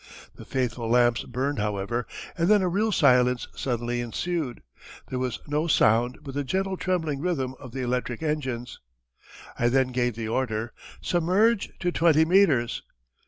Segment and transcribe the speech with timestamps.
[0.33, 4.63] The faithful lamps burned, however, and then a real silence suddenly ensued.
[5.09, 8.79] There was no sound but the gentle trembling rhythm of the electric engines.
[9.59, 12.81] I then gave the order: "Submerge to twenty meters!"